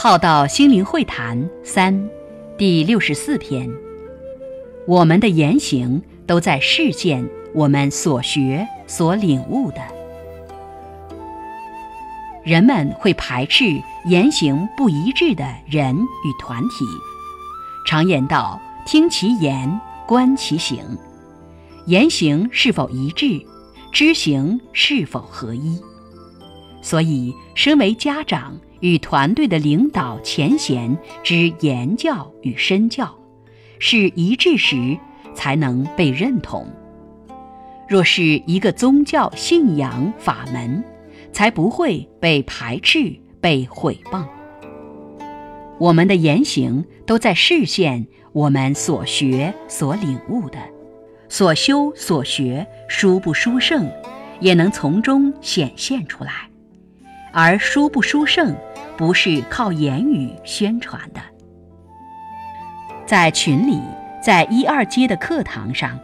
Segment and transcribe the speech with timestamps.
[0.00, 2.08] 浩道心灵会谈三，
[2.56, 3.68] 第六十四篇。
[4.86, 9.82] 我们的言行都在实践我们所学、所领悟的。
[12.44, 13.64] 人们会排斥
[14.04, 16.84] 言行不一致的人与团体。
[17.84, 20.78] 常言道：“听其言，观其行。”
[21.86, 23.44] 言行是否一致，
[23.90, 25.76] 知行是否合一？
[26.82, 28.56] 所以，身为家长。
[28.80, 33.12] 与团队的领导前贤之言教与身教
[33.78, 34.98] 是一致时，
[35.34, 36.66] 才能被认同。
[37.88, 40.84] 若是一个宗教信仰法门，
[41.32, 44.24] 才不会被排斥、被毁谤。
[45.78, 50.58] 我们的言行都在实现我们所学、所领悟的，
[51.28, 53.88] 所修所学殊不殊胜，
[54.40, 56.50] 也能从中显现出来。
[57.32, 58.56] 而殊不殊胜，
[58.98, 61.20] 不是靠言语宣传的。
[63.06, 63.80] 在群里，
[64.20, 65.96] 在一二阶的课堂上，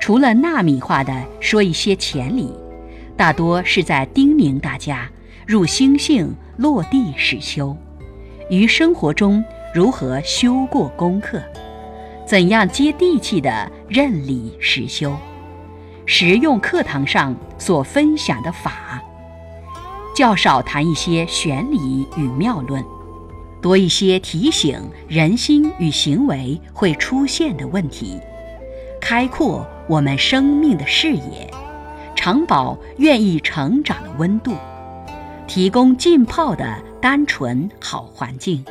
[0.00, 2.52] 除了纳米化的说一些前理，
[3.16, 5.08] 大多是在叮咛大家
[5.46, 7.74] 入心性、落地实修，
[8.50, 11.40] 于生活中如何修过功课，
[12.26, 15.16] 怎样接地气的认理实修，
[16.04, 19.00] 实用课堂上所分享的法。
[20.14, 22.84] 较少谈一些玄理与妙论，
[23.60, 28.20] 多一些提醒人心与行为会出现的问题，
[29.00, 31.50] 开阔我们生命的视野，
[32.14, 34.52] 常保愿意成长的温度，
[35.48, 38.64] 提供浸泡的单纯好环境，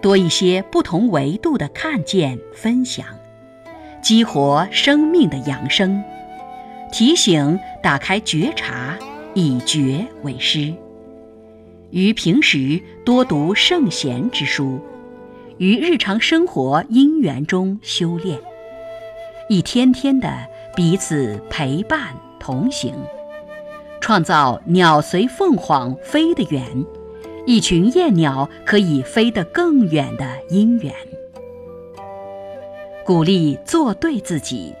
[0.00, 3.04] 多一些不同维度的看见分享，
[4.00, 6.04] 激活生命的扬升，
[6.92, 8.96] 提醒打开觉察。
[9.36, 10.72] 以觉为师，
[11.90, 14.80] 于平时多读圣贤之书，
[15.58, 18.40] 于日常生活因缘中修炼，
[19.50, 20.32] 一天天的
[20.74, 22.94] 彼此陪伴同行，
[24.00, 26.64] 创造鸟随凤凰飞得远，
[27.44, 30.94] 一群燕鸟可以飞得更远的因缘。
[33.04, 34.72] 鼓励做对自己，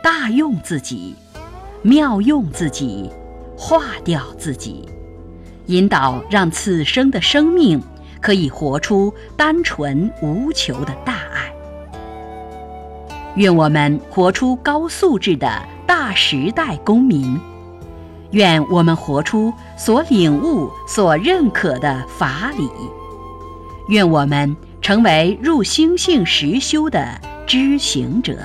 [0.00, 1.16] 大用自己，
[1.82, 3.10] 妙用自己。
[3.56, 4.88] 化掉自己，
[5.66, 7.82] 引导让此生的生命
[8.20, 11.52] 可以活出单纯无求的大爱。
[13.36, 17.38] 愿我们活出高素质的大时代公民，
[18.30, 22.68] 愿我们活出所领悟、所认可的法理，
[23.88, 28.38] 愿我们成为入心性实修的知行者。